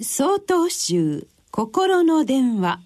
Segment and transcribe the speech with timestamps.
[0.00, 2.78] 総統集心の電話。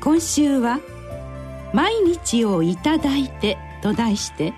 [0.00, 0.80] 今週は
[1.72, 4.52] 「毎日をいただいて」と題して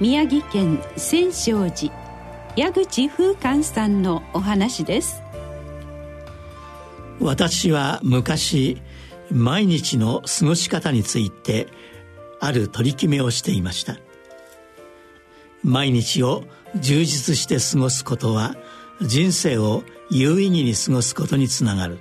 [0.00, 1.92] 宮城県千勝寺
[2.56, 5.20] 矢口風寛さんのお話です。
[7.20, 8.80] 私は昔
[9.30, 11.68] 毎日の過ごし方について
[12.40, 13.98] ある取り決めをしていました。
[15.62, 16.44] 毎日を
[16.76, 18.56] 充実して過ごすことは
[19.00, 21.98] 人生を有意義に過ごすことにつながる。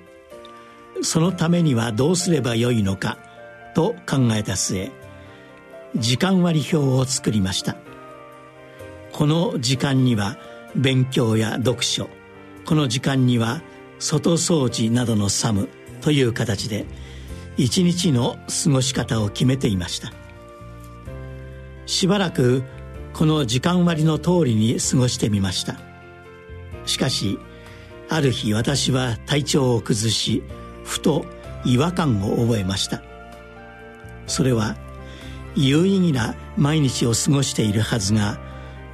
[1.02, 3.18] そのためにはどうすればよいのか
[3.74, 4.92] と考えた末
[5.96, 7.76] 時間割表を作りました。
[9.12, 10.38] この時間には
[10.76, 12.10] 勉強や読書
[12.66, 13.62] この時間には
[14.00, 15.70] 外掃除などのサム
[16.02, 16.86] という形で
[17.58, 20.14] 一日の過ごし方を決めていました。
[21.86, 22.64] しばらく
[23.14, 25.91] この時間割の通りに過ごしてみました。
[26.86, 27.40] しかし
[28.10, 30.44] ある日私は体調を崩し
[30.84, 31.26] ふと
[31.64, 33.02] 違和感を覚えました。
[34.28, 34.76] それは
[35.56, 38.40] 有意義な毎日を過ごしているはずが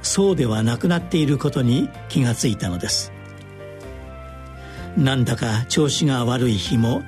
[0.02, 3.12] そうではなくなっていることに気がついたのです。
[4.96, 7.02] なんだか調子が悪い日も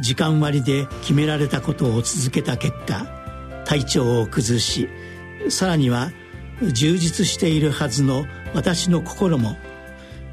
[0.00, 3.06] 時間割で決められたことを続けた結果
[3.64, 4.88] 体調を崩し
[5.48, 6.10] さらには
[6.62, 9.56] 充実しているはずの私の心も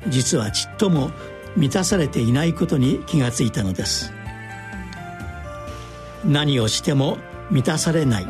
[0.08, 1.12] 実はちっとも
[1.56, 4.12] 満たされていないことに気がついたのです。
[6.26, 7.18] 何をしても
[7.50, 8.28] 満たされない。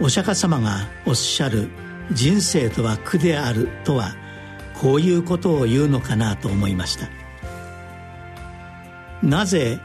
[0.00, 1.70] お釈迦様がおっしゃる
[2.12, 4.14] 人生とは苦であるとは
[4.80, 7.08] こういうことを言うのかなと思いました。
[9.22, 9.78] なぜ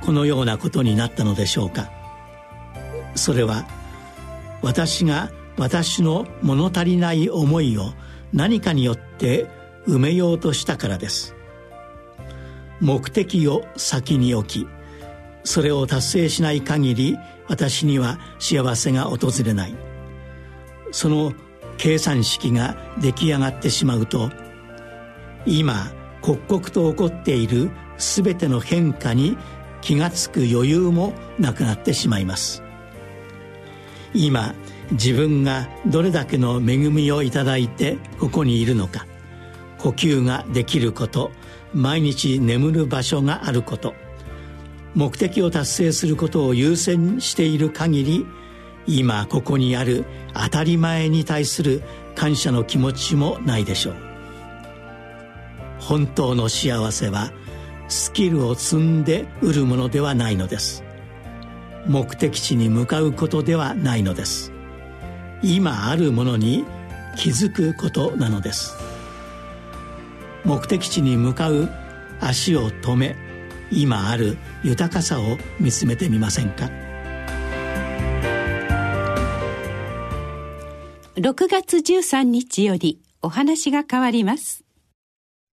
[0.00, 1.90] このようなことになったのでしょうか。
[3.14, 3.66] それは
[4.62, 7.92] 私が私の物足りない思いを
[8.32, 9.46] 何かによって
[9.86, 11.34] 埋めようとしたからです。
[12.80, 14.68] 目的を先に置き
[15.44, 19.74] それを達成しない限り私には幸せが訪れない。
[20.92, 21.32] その
[21.76, 24.30] 計算式が出来上がってしまうと
[25.46, 29.36] 今刻々と起こっている全ての変化に
[29.80, 32.62] 気が付く余裕もなくなってしまいます。
[34.12, 34.54] 今
[34.92, 39.06] 自分がどれだけの恵みをいただいてここにいるのか。
[39.82, 41.30] 呼吸ができること
[41.72, 43.94] 毎日眠る場所があること
[44.94, 48.26] 目的を達成することを優先している限り
[48.86, 50.04] 今ここにある
[50.34, 51.82] 当たり前に対する
[52.14, 53.94] 感謝の気持ちもないでしょう。
[55.78, 57.32] 本当の幸せは
[57.88, 60.84] スキルを積んで売るものではないのです。
[61.86, 64.52] 目的地に向かうことではないのです。
[65.42, 66.64] 今あるものに
[67.16, 68.89] 気づくことなのです。
[70.44, 71.68] 目的地に向かう
[72.20, 73.16] 足を止め
[73.70, 76.70] 今ある豊かさを見つめてみませんか
[81.16, 84.64] ？6月13日よりお話が変わります。